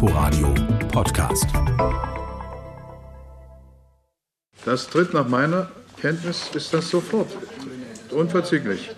[0.00, 0.54] Inforadio
[0.92, 1.48] Podcast.
[4.64, 7.26] Das tritt nach meiner Kenntnis ist das sofort.
[8.10, 8.90] Unverzüglich.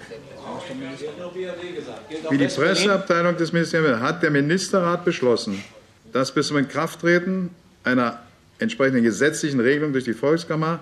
[2.29, 5.65] Wie die Presseabteilung des Ministeriums hat der Ministerrat beschlossen,
[6.13, 7.49] dass bis zum Inkrafttreten
[7.83, 8.19] einer
[8.59, 10.81] entsprechenden gesetzlichen Regelung durch die Volkskammer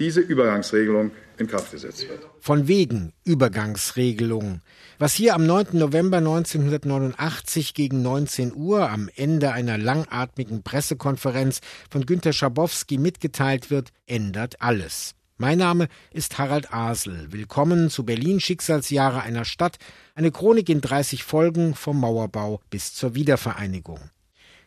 [0.00, 2.26] diese Übergangsregelung in Kraft gesetzt wird.
[2.40, 4.62] Von wegen Übergangsregelung.
[4.98, 5.78] Was hier am 9.
[5.78, 11.60] November 1989 gegen 19 Uhr am Ende einer langatmigen Pressekonferenz
[11.90, 15.14] von Günter Schabowski mitgeteilt wird, ändert alles.
[15.36, 17.28] Mein Name ist Harald Asel.
[17.30, 19.76] Willkommen zu Berlin Schicksalsjahre einer Stadt,
[20.14, 24.00] eine Chronik in 30 Folgen vom Mauerbau bis zur Wiedervereinigung.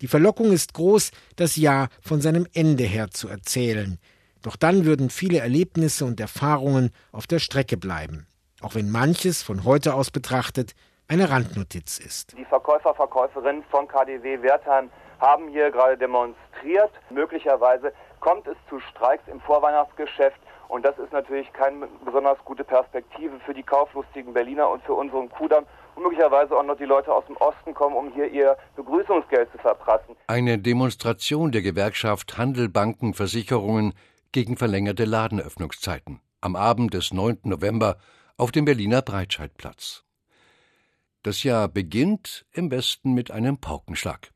[0.02, 3.99] Die Verlockung ist groß, das Jahr von seinem Ende her zu erzählen.
[4.43, 8.27] Doch dann würden viele Erlebnisse und Erfahrungen auf der Strecke bleiben
[8.63, 10.73] auch wenn manches von heute aus betrachtet
[11.07, 12.35] eine Randnotiz ist.
[12.38, 16.91] Die Verkäufer, Verkäuferinnen von KDW Wertheim haben hier gerade demonstriert.
[17.09, 23.38] Möglicherweise kommt es zu Streiks im Vorweihnachtsgeschäft und das ist natürlich keine besonders gute Perspektive
[23.45, 27.25] für die kauflustigen Berliner und für unseren Kudamm und möglicherweise auch noch die Leute aus
[27.25, 30.16] dem Osten kommen, um hier ihr Begrüßungsgeld zu verprassen.
[30.27, 33.94] Eine Demonstration der Gewerkschaft Handel, Banken, Versicherungen
[34.34, 36.20] gegen verlängerte Ladenöffnungszeiten.
[36.42, 37.39] Am Abend des 9.
[37.44, 37.98] November
[38.36, 40.03] auf dem Berliner Breitscheidplatz.
[41.22, 44.34] Das Jahr beginnt im Westen mit einem Paukenschlag.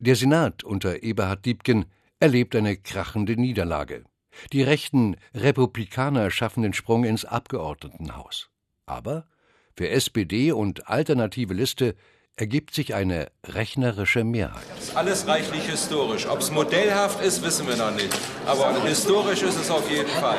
[0.00, 1.86] Der Senat unter Eberhard Diebken
[2.18, 4.04] erlebt eine krachende Niederlage.
[4.52, 8.50] Die rechten Republikaner schaffen den Sprung ins Abgeordnetenhaus.
[8.86, 9.28] Aber
[9.76, 11.94] für SPD und alternative Liste
[12.36, 14.62] ergibt sich eine rechnerische Mehrheit.
[14.94, 16.26] Alles reichlich historisch.
[16.26, 18.10] Ob es modellhaft ist, wissen wir noch nicht.
[18.46, 20.38] Aber historisch ist es auf jeden Fall.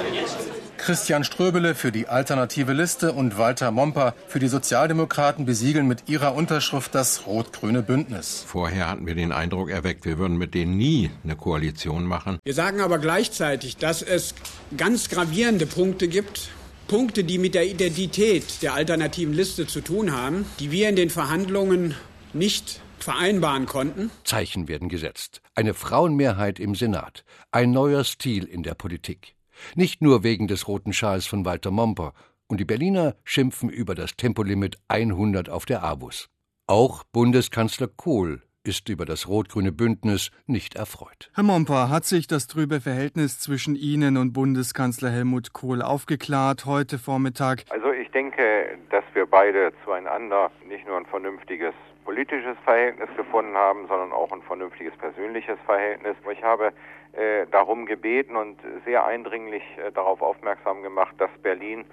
[0.77, 6.35] Christian Ströbele für die alternative Liste und Walter Momper für die Sozialdemokraten besiegeln mit ihrer
[6.35, 8.43] Unterschrift das rot-grüne Bündnis.
[8.45, 12.39] Vorher hatten wir den Eindruck erweckt, wir würden mit denen nie eine Koalition machen.
[12.43, 14.35] Wir sagen aber gleichzeitig, dass es
[14.75, 16.49] ganz gravierende Punkte gibt,
[16.87, 21.09] Punkte, die mit der Identität der alternativen Liste zu tun haben, die wir in den
[21.09, 21.95] Verhandlungen
[22.33, 24.11] nicht vereinbaren konnten.
[24.23, 25.41] Zeichen werden gesetzt.
[25.55, 27.23] Eine Frauenmehrheit im Senat.
[27.51, 29.35] Ein neuer Stil in der Politik.
[29.73, 32.13] Nicht nur wegen des roten Schals von Walter Momper.
[32.47, 36.29] Und die Berliner schimpfen über das Tempolimit 100 auf der Abus.
[36.67, 41.31] Auch Bundeskanzler Kohl ist über das rot-grüne Bündnis nicht erfreut.
[41.36, 46.98] Herr Momper, hat sich das trübe Verhältnis zwischen Ihnen und Bundeskanzler Helmut Kohl aufgeklärt heute
[46.98, 47.64] Vormittag?
[47.70, 51.73] Also ich denke, dass wir beide zueinander nicht nur ein vernünftiges
[52.05, 56.15] politisches Verhältnis gefunden haben, sondern auch ein vernünftiges persönliches Verhältnis.
[56.32, 56.71] Ich habe
[57.14, 61.86] äh, darum gebeten und sehr eindringlich äh, darauf aufmerksam gemacht, dass Berlin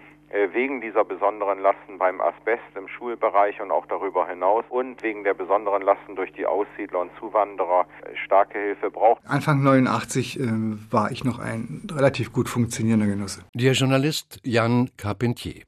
[0.52, 5.34] wegen dieser besonderen Lasten beim Asbest im Schulbereich und auch darüber hinaus und wegen der
[5.34, 9.20] besonderen Lasten durch die Aussiedler und Zuwanderer äh, starke Hilfe braucht.
[9.26, 10.44] Anfang 89 äh,
[10.90, 13.44] war ich noch ein relativ gut funktionierender Genosse.
[13.54, 15.62] Der Journalist Jan Carpentier.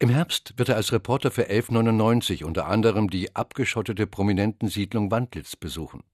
[0.00, 6.04] Im Herbst wird er als Reporter für 1199 unter anderem die abgeschottete Prominentensiedlung Wandlitz besuchen.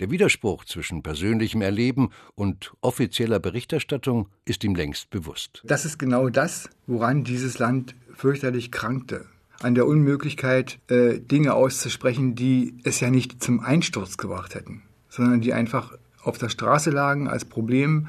[0.00, 5.62] Der Widerspruch zwischen persönlichem Erleben und offizieller Berichterstattung ist ihm längst bewusst.
[5.64, 9.26] Das ist genau das, woran dieses Land fürchterlich krankte.
[9.60, 15.40] An der Unmöglichkeit, äh, Dinge auszusprechen, die es ja nicht zum Einsturz gebracht hätten, sondern
[15.40, 18.08] die einfach auf der Straße lagen als Problem,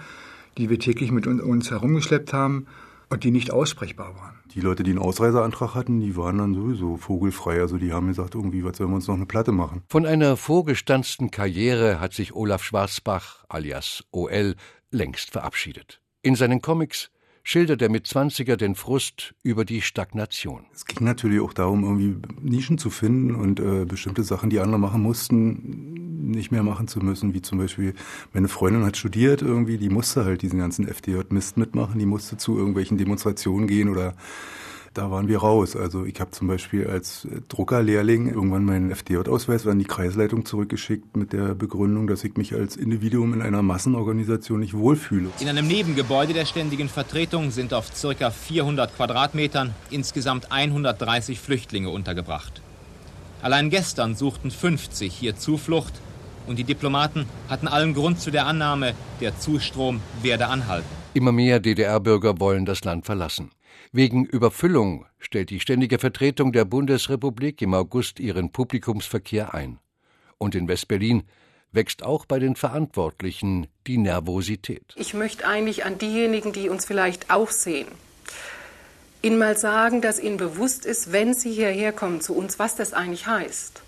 [0.57, 2.66] die wir täglich mit uns herumgeschleppt haben
[3.09, 4.39] und die nicht aussprechbar waren.
[4.53, 7.59] Die Leute, die einen Ausreiseantrag hatten, die waren dann sowieso vogelfrei.
[7.59, 9.83] Also die haben gesagt, irgendwie, was sollen wir uns noch eine Platte machen?
[9.89, 14.55] Von einer vorgestanzten Karriere hat sich Olaf Schwarzbach alias OL
[14.91, 16.01] längst verabschiedet.
[16.21, 17.11] In seinen Comics
[17.45, 20.66] schildert der Mitzwanziger den Frust über die Stagnation.
[20.73, 24.79] Es ging natürlich auch darum, irgendwie Nischen zu finden und äh, bestimmte Sachen, die andere
[24.79, 27.35] machen mussten, nicht mehr machen zu müssen.
[27.35, 27.94] Wie zum Beispiel,
[28.34, 32.57] meine Freundin hat studiert irgendwie, die musste halt diesen ganzen FDJ-Mist mitmachen, die musste zu
[32.57, 34.16] irgendwelchen Demonstrationen gehen oder
[34.95, 35.75] da waren wir raus.
[35.75, 41.33] Also ich habe zum Beispiel als Druckerlehrling irgendwann meinen FDJ-Ausweis an die Kreisleitung zurückgeschickt mit
[41.33, 45.29] der Begründung, dass ich mich als Individuum in einer Massenorganisation nicht wohlfühle.
[45.40, 48.31] In einem Nebengebäude der ständigen Vertretung sind auf ca.
[48.31, 52.61] 400 Quadratmetern insgesamt 130 Flüchtlinge untergebracht.
[53.41, 55.93] Allein gestern suchten 50 hier Zuflucht
[56.47, 60.87] und die Diplomaten hatten allen Grund zu der Annahme, der Zustrom werde anhalten.
[61.14, 63.52] Immer mehr DDR-Bürger wollen das Land verlassen.
[63.97, 69.79] Wegen Überfüllung stellt die Ständige Vertretung der Bundesrepublik im August ihren Publikumsverkehr ein.
[70.37, 71.23] Und in Westberlin
[71.71, 74.83] wächst auch bei den Verantwortlichen die Nervosität.
[74.97, 77.87] Ich möchte eigentlich an diejenigen, die uns vielleicht auch sehen,
[79.21, 82.91] Ihnen mal sagen, dass Ihnen bewusst ist, wenn Sie hierher kommen zu uns, was das
[82.91, 83.81] eigentlich heißt.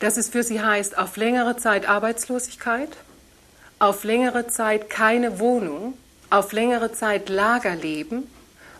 [0.00, 2.90] dass es für sie heißt, auf längere Zeit Arbeitslosigkeit,
[3.78, 5.94] auf längere Zeit keine Wohnung,
[6.28, 8.24] auf längere Zeit Lagerleben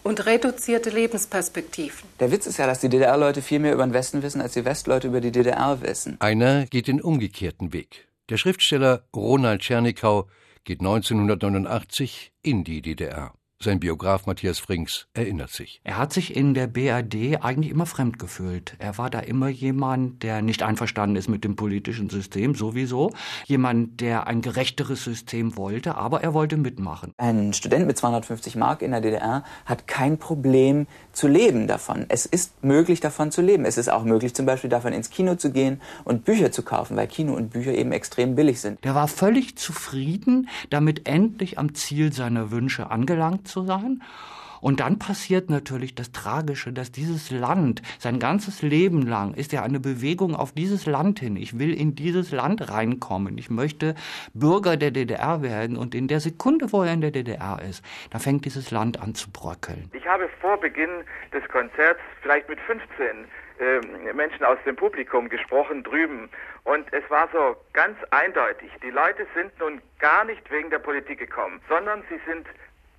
[0.03, 2.09] und reduzierte Lebensperspektiven.
[2.21, 4.65] Der Witz ist ja, dass die DDR-Leute viel mehr über den Westen wissen, als die
[4.65, 6.17] Westleute über die DDR wissen.
[6.21, 8.09] Einer geht den umgekehrten Weg.
[8.29, 10.29] Der Schriftsteller Ronald Tschernikau
[10.65, 13.33] geht 1989 in die DDR.
[13.63, 15.81] Sein Biograf Matthias Frings erinnert sich.
[15.85, 18.75] Er hat sich in der BRD eigentlich immer fremd gefühlt.
[18.81, 23.13] Er war da immer jemand, der nicht einverstanden ist mit dem politischen System, sowieso.
[23.47, 27.13] Jemand, der ein gerechteres System wollte, aber er wollte mitmachen.
[27.19, 32.07] Ein Student mit 250 Mark in der DDR hat kein Problem zu leben davon.
[32.09, 33.65] Es ist möglich, davon zu leben.
[33.65, 36.97] Es ist auch möglich, zum Beispiel davon ins Kino zu gehen und Bücher zu kaufen,
[36.97, 38.83] weil Kino und Bücher eben extrem billig sind.
[38.83, 44.03] Der war völlig zufrieden, damit endlich am Ziel seiner Wünsche angelangt zu sein.
[44.63, 49.65] Und dann passiert natürlich das Tragische, dass dieses Land, sein ganzes Leben lang, ist ja
[49.65, 51.35] eine Bewegung auf dieses Land hin.
[51.35, 53.37] Ich will in dieses Land reinkommen.
[53.39, 53.97] Ich möchte
[54.35, 55.77] Bürger der DDR werden.
[55.77, 59.17] Und in der Sekunde, wo er in der DDR ist, da fängt dieses Land an
[59.17, 59.91] zu bröckeln.
[59.95, 61.03] Ich habe vor Beginn
[61.33, 63.27] des Konzerts vielleicht mit 15
[63.59, 66.29] äh, Menschen aus dem Publikum gesprochen drüben.
[66.63, 71.19] Und es war so ganz eindeutig, die Leute sind nun gar nicht wegen der Politik
[71.19, 72.47] gekommen, sondern sie sind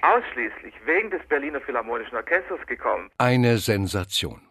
[0.04, 3.10] ausschließlich wegen des Berliner Philharmonischen Orchesters gekommen.
[3.18, 4.42] Eine Sensation.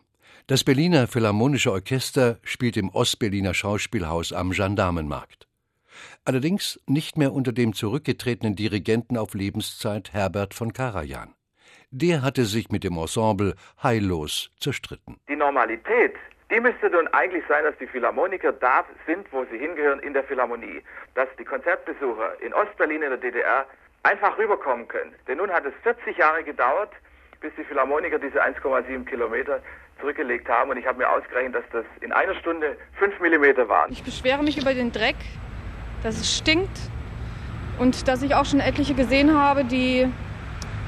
[0.48, 5.46] Das Berliner Philharmonische Orchester spielt im Ostberliner Schauspielhaus am Gendarmenmarkt.
[6.24, 11.34] Allerdings nicht mehr unter dem zurückgetretenen Dirigenten auf Lebenszeit Herbert von Karajan.
[11.90, 15.20] Der hatte sich mit dem Ensemble heillos zerstritten.
[15.28, 16.14] Die Normalität,
[16.50, 20.24] die müsste nun eigentlich sein, dass die Philharmoniker da sind, wo sie hingehören, in der
[20.24, 20.82] Philharmonie.
[21.14, 23.66] Dass die Konzertbesucher in Ostberlin in der DDR
[24.02, 25.14] einfach rüberkommen können.
[25.28, 26.90] Denn nun hat es 40 Jahre gedauert,
[27.40, 29.60] bis die Philharmoniker diese 1,7 Kilometer
[30.00, 30.70] zurückgelegt haben.
[30.70, 33.92] Und ich habe mir ausgerechnet, dass das in einer Stunde 5 Millimeter waren.
[33.92, 35.16] Ich beschwere mich über den Dreck,
[36.02, 36.78] dass es stinkt
[37.78, 40.08] und dass ich auch schon etliche gesehen habe, die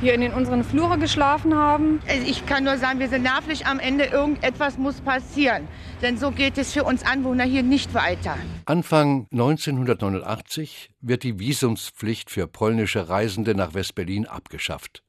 [0.00, 2.00] hier in den unseren Flure geschlafen haben.
[2.08, 4.04] Also ich kann nur sagen, wir sind nervlich am Ende.
[4.04, 5.68] Irgendetwas muss passieren.
[6.02, 8.36] Denn so geht es für uns Anwohner hier nicht weiter.
[8.66, 15.02] Anfang 1989 wird die Visumspflicht für polnische Reisende nach Westberlin abgeschafft.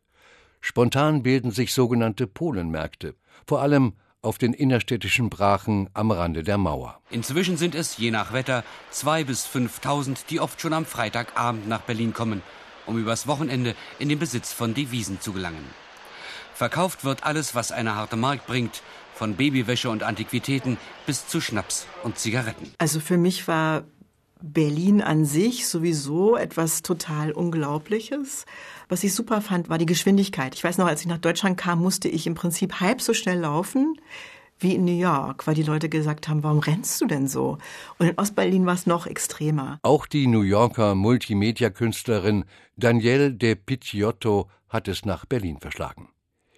[0.61, 3.15] Spontan bilden sich sogenannte Polenmärkte,
[3.45, 6.99] vor allem auf den innerstädtischen Brachen am Rande der Mauer.
[7.11, 11.81] Inzwischen sind es, je nach Wetter, zwei bis 5.000, die oft schon am Freitagabend nach
[11.81, 12.41] Berlin kommen
[12.85, 15.65] um übers Wochenende in den Besitz von Devisen zu gelangen.
[16.53, 18.81] Verkauft wird alles, was eine harte Markt bringt,
[19.13, 22.71] von Babywäsche und Antiquitäten bis zu Schnaps und Zigaretten.
[22.77, 23.83] Also für mich war
[24.41, 28.45] Berlin an sich sowieso etwas total Unglaubliches.
[28.89, 30.53] Was ich super fand, war die Geschwindigkeit.
[30.53, 33.39] Ich weiß noch, als ich nach Deutschland kam, musste ich im Prinzip halb so schnell
[33.39, 33.95] laufen
[34.59, 37.57] wie in New York, weil die Leute gesagt haben, warum rennst du denn so?
[37.99, 39.79] Und in Ostberlin war es noch extremer.
[39.83, 42.45] Auch die New Yorker Multimedia-Künstlerin
[42.77, 46.09] Danielle de Picciotto hat es nach Berlin verschlagen.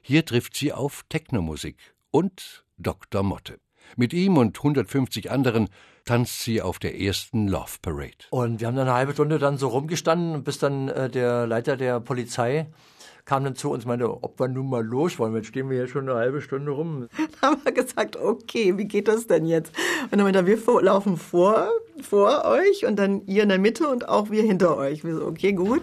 [0.01, 1.77] Hier trifft sie auf Technomusik
[2.11, 3.23] und Dr.
[3.23, 3.59] Motte.
[3.95, 5.69] Mit ihm und 150 anderen
[6.05, 8.25] tanzt sie auf der ersten Love Parade.
[8.31, 11.77] Und wir haben dann eine halbe Stunde dann so rumgestanden, bis dann äh, der Leiter
[11.77, 12.67] der Polizei
[13.27, 15.35] kam dann zu uns und meinte, ob wir nun mal los wollen.
[15.35, 17.09] Jetzt stehen wir hier schon eine halbe Stunde rum.
[17.41, 19.73] Dann haben wir gesagt, okay, wie geht das denn jetzt?
[20.03, 21.67] Und dann meinte er, wir laufen vor,
[22.01, 25.03] vor euch und dann ihr in der Mitte und auch wir hinter euch.
[25.03, 25.81] Wir so, okay, gut.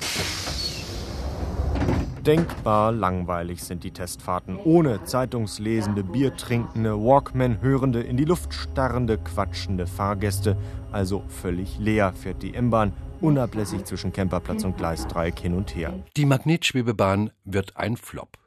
[2.26, 10.56] Denkbar langweilig sind die Testfahrten ohne Zeitungslesende, Biertrinkende, Walkman-hörende, in die Luft starrende, quatschende Fahrgäste.
[10.90, 16.04] Also völlig leer fährt die M-Bahn unablässig zwischen Camperplatz und Gleisdreieck hin und her.
[16.16, 18.38] Die Magnetschwebebahn wird ein Flop.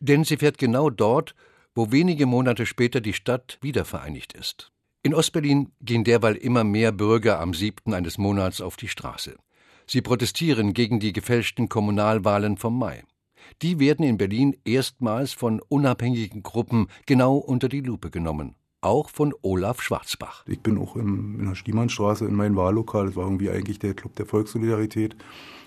[0.00, 1.34] Denn sie fährt genau dort,
[1.74, 4.72] wo wenige Monate später die Stadt wiedervereinigt ist.
[5.02, 7.94] In Ostberlin gehen derweil immer mehr Bürger am 7.
[7.94, 9.36] eines Monats auf die Straße.
[9.86, 13.02] Sie protestieren gegen die gefälschten Kommunalwahlen vom Mai.
[13.62, 18.54] Die werden in Berlin erstmals von unabhängigen Gruppen genau unter die Lupe genommen.
[18.82, 20.42] Auch von Olaf Schwarzbach.
[20.46, 23.04] Ich bin auch im, in der Stiemannstraße in meinem Wahllokal.
[23.06, 25.16] Das war irgendwie eigentlich der Club der Volkssolidarität.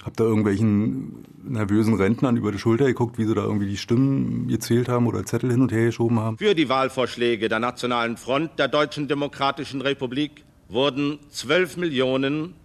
[0.03, 4.47] Hab da irgendwelchen nervösen Rentnern über die Schulter geguckt, wie sie da irgendwie die Stimmen
[4.47, 6.39] gezählt haben oder Zettel hin und her geschoben haben.
[6.39, 12.55] Für die Wahlvorschläge der Nationalen Front der Deutschen Demokratischen Republik wurden 12 Millionen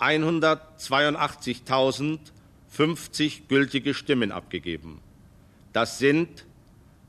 [0.00, 2.18] 182.000
[2.72, 5.00] 50 gültige Stimmen abgegeben.
[5.74, 6.46] Das sind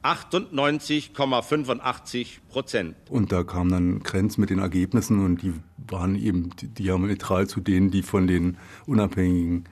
[0.04, 2.96] 98,85 Prozent.
[3.10, 7.90] Und da kam dann Grenz mit den Ergebnissen und die waren eben diametral zu denen,
[7.90, 9.64] die von den unabhängigen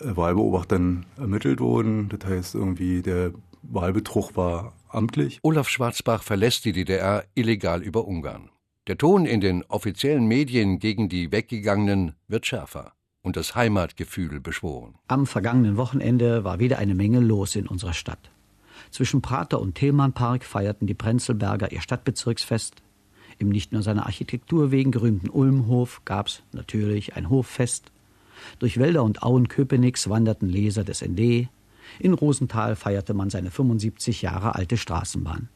[0.00, 2.08] äh, Wahlbeobachtern ermittelt wurden.
[2.08, 3.32] Das heißt irgendwie, der
[3.62, 5.38] Wahlbetrug war amtlich.
[5.42, 8.50] Olaf Schwarzbach verlässt die DDR illegal über Ungarn.
[8.86, 12.92] Der Ton in den offiziellen Medien gegen die Weggegangenen wird schärfer
[13.22, 14.96] und das Heimatgefühl beschworen.
[15.08, 18.30] Am vergangenen Wochenende war wieder eine Menge los in unserer Stadt.
[18.94, 22.76] Zwischen Prater und Tillmannpark feierten die Prenzelberger ihr Stadtbezirksfest.
[23.38, 27.90] Im nicht nur seiner Architektur wegen gerühmten Ulmhof gab's natürlich ein Hoffest.
[28.60, 31.48] Durch Wälder und Auen Köpenick's wanderten Leser des ND.
[31.98, 35.48] In Rosenthal feierte man seine 75 Jahre alte Straßenbahn.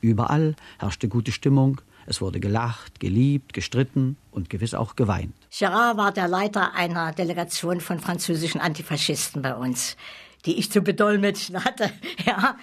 [0.00, 5.34] Überall herrschte gute Stimmung, es wurde gelacht, geliebt, gestritten und gewiss auch geweint.
[5.56, 9.98] Gerard war der Leiter einer Delegation von französischen Antifaschisten bei uns,
[10.44, 11.90] die ich zu bedolmetschen hatte.
[12.24, 12.56] Ja.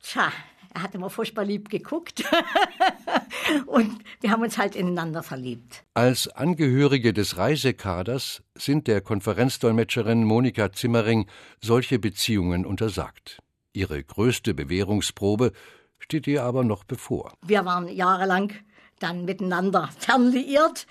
[0.00, 0.32] Tja,
[0.74, 2.24] er hat immer furchtbar lieb geguckt.
[3.66, 5.84] und wir haben uns halt ineinander verliebt.
[5.94, 11.26] Als Angehörige des Reisekaders sind der Konferenzdolmetscherin Monika Zimmering
[11.60, 13.38] solche Beziehungen untersagt.
[13.72, 15.52] Ihre größte Bewährungsprobe
[15.98, 17.32] steht ihr aber noch bevor.
[17.42, 18.52] Wir waren jahrelang
[18.98, 20.86] dann miteinander fernliiert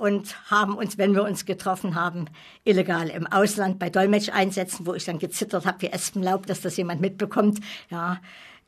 [0.00, 2.24] und haben uns, wenn wir uns getroffen haben,
[2.64, 7.02] illegal im Ausland bei Dolmetscheinsätzen, wo ich dann gezittert habe wie Espenlaub, dass das jemand
[7.02, 8.18] mitbekommt, ja,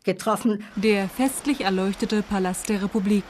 [0.05, 0.63] getroffen.
[0.77, 3.25] Der festlich erleuchtete Palast der Republik.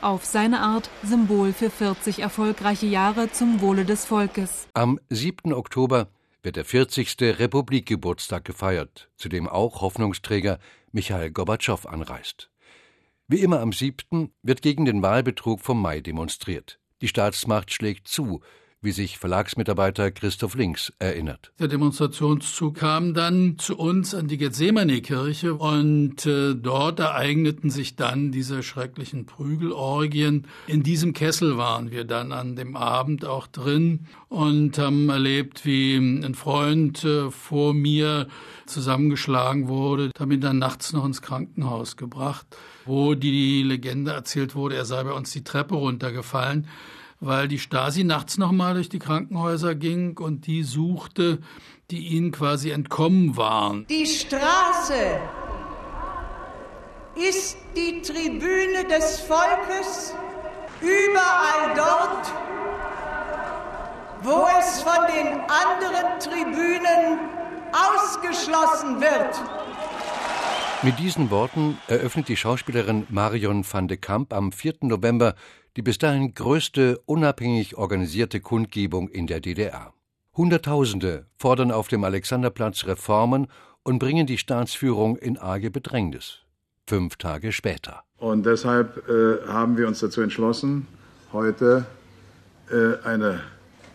[0.00, 4.68] Auf seine Art Symbol für 40 erfolgreiche Jahre zum Wohle des Volkes.
[4.72, 5.52] Am 7.
[5.52, 6.08] Oktober
[6.42, 7.16] wird der 40.
[7.20, 10.58] Republikgeburtstag gefeiert, zu dem auch Hoffnungsträger
[10.90, 12.50] Michael Gorbatschow anreist.
[13.28, 14.32] Wie immer am 7.
[14.42, 16.79] wird gegen den Wahlbetrug vom Mai demonstriert.
[17.00, 18.42] Die Staatsmacht schlägt zu,
[18.82, 21.52] wie sich Verlagsmitarbeiter Christoph Links erinnert.
[21.58, 28.32] Der Demonstrationszug kam dann zu uns an die Gethsemane-Kirche und äh, dort ereigneten sich dann
[28.32, 30.46] diese schrecklichen Prügelorgien.
[30.66, 35.96] In diesem Kessel waren wir dann an dem Abend auch drin und haben erlebt, wie
[35.96, 38.28] ein Freund äh, vor mir
[38.64, 42.46] zusammengeschlagen wurde, ihn dann nachts noch ins Krankenhaus gebracht,
[42.86, 46.66] wo die Legende erzählt wurde, er sei bei uns die Treppe runtergefallen
[47.20, 51.40] weil die Stasi nachts nochmal durch die Krankenhäuser ging und die suchte,
[51.90, 53.86] die ihnen quasi entkommen waren.
[53.88, 55.20] Die Straße
[57.16, 60.14] ist die Tribüne des Volkes,
[60.80, 62.32] überall dort,
[64.22, 67.18] wo es von den anderen Tribünen
[67.72, 69.40] ausgeschlossen wird.
[70.82, 74.76] Mit diesen Worten eröffnet die Schauspielerin Marion van de Kamp am 4.
[74.80, 75.34] November
[75.76, 79.92] die bis dahin größte unabhängig organisierte Kundgebung in der DDR.
[80.36, 83.48] Hunderttausende fordern auf dem Alexanderplatz Reformen
[83.82, 86.40] und bringen die Staatsführung in arge Bedrängnis.
[86.86, 88.02] Fünf Tage später.
[88.18, 90.86] Und deshalb äh, haben wir uns dazu entschlossen,
[91.32, 91.86] heute
[92.70, 93.40] äh, eine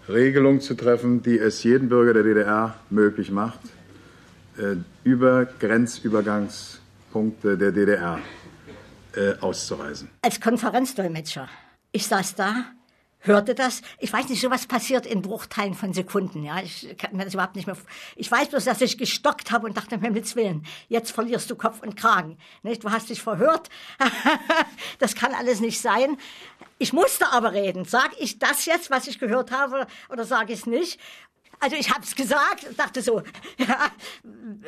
[0.07, 3.59] Regelung zu treffen, die es jedem Bürger der DDR möglich macht,
[4.57, 8.19] äh, über Grenzübergangspunkte der DDR
[9.15, 10.09] äh, auszureisen.
[10.21, 11.49] Als Konferenzdolmetscher
[11.95, 12.65] ich saß da,
[13.19, 13.81] hörte das.
[13.99, 16.43] Ich weiß nicht, sowas passiert in Bruchteilen von Sekunden.
[16.43, 17.77] Ja, ich kann mir das überhaupt nicht mehr.
[18.17, 21.55] Ich weiß bloß, dass ich gestockt habe und dachte, um Himmels Willen, jetzt verlierst du
[21.55, 22.37] Kopf und Kragen.
[22.63, 22.83] Nicht?
[22.83, 23.69] Du hast dich verhört.
[24.99, 26.17] das kann alles nicht sein.
[26.79, 27.85] Ich musste aber reden.
[27.85, 30.99] Sag ich das jetzt, was ich gehört habe, oder sage ich es nicht?
[31.65, 33.21] Also ich habe es gesagt, dachte so,
[33.57, 33.89] ja,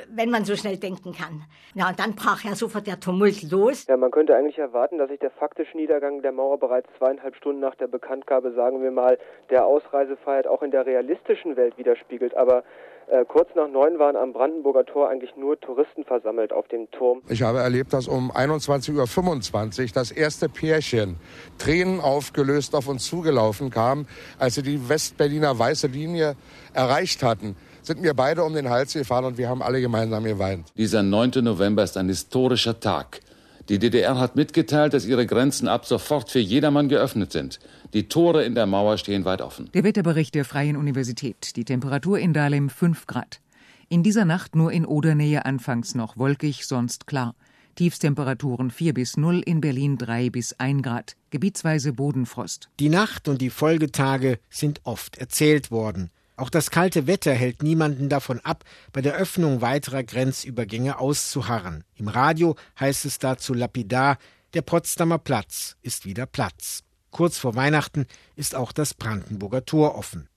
[0.10, 1.44] wenn man so schnell denken kann.
[1.76, 3.86] Ja, und dann brach ja sofort der Tumult los.
[3.86, 7.62] Ja, man könnte eigentlich erwarten, dass sich der faktische Niedergang der Mauer bereits zweieinhalb Stunden
[7.62, 9.20] nach der Bekanntgabe, sagen wir mal,
[9.52, 12.36] der Ausreisefreiheit auch in der realistischen Welt widerspiegelt.
[12.36, 12.64] Aber
[13.08, 17.22] äh, kurz nach neun waren am Brandenburger Tor eigentlich nur Touristen versammelt auf dem Turm.
[17.30, 21.18] Ich habe erlebt, dass um 21.25 Uhr das erste Pärchen
[21.58, 24.08] Tränen aufgelöst auf uns zugelaufen kam,
[24.40, 26.36] als sie die Westberliner weiße Linie
[26.74, 27.56] erreicht hatten
[27.88, 30.74] sind mir beide um den Hals gefahren und wir haben alle gemeinsam geweint.
[30.76, 31.32] Dieser 9.
[31.42, 33.22] November ist ein historischer Tag.
[33.70, 37.60] Die DDR hat mitgeteilt, dass ihre Grenzen ab sofort für jedermann geöffnet sind.
[37.94, 39.70] Die Tore in der Mauer stehen weit offen.
[39.74, 41.56] Der Wetterbericht der Freien Universität.
[41.58, 43.42] Die Temperatur in Dahlem 5 Grad.
[43.90, 47.36] In dieser Nacht nur in Odernähe anfangs noch wolkig, sonst klar.
[47.76, 51.16] Tiefstemperaturen 4 bis 0, in Berlin 3 bis 1 Grad.
[51.30, 52.70] Gebietsweise Bodenfrost.
[52.80, 56.10] Die Nacht und die Folgetage sind oft erzählt worden.
[56.38, 58.64] Auch das kalte Wetter hält niemanden davon ab,
[58.94, 61.84] bei der Öffnung weiterer Grenzübergänge auszuharren.
[61.96, 64.20] Im Radio heißt es dazu lapidar,
[64.54, 66.84] der Potsdamer Platz ist wieder Platz.
[67.10, 70.30] Kurz vor Weihnachten ist auch das Brandenburger Tor offen.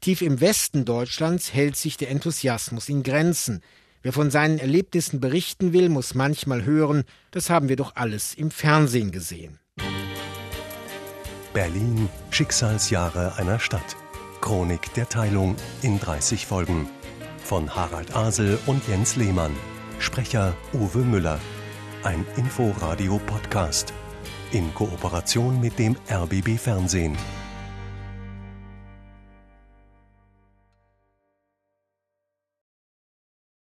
[0.00, 3.60] Tief im Westen Deutschlands hält sich der Enthusiasmus in Grenzen.
[4.02, 8.52] Wer von seinen Erlebnissen berichten will, muss manchmal hören, das haben wir doch alles im
[8.52, 9.58] Fernsehen gesehen.
[11.52, 13.96] Berlin Schicksalsjahre einer Stadt.
[14.40, 16.88] Chronik der Teilung in 30 Folgen.
[17.42, 19.54] Von Harald Asel und Jens Lehmann.
[19.98, 21.40] Sprecher Uwe Müller.
[22.02, 23.92] Ein Inforadio-Podcast.
[24.52, 27.16] in Kooperation mit dem RBB Fernsehen.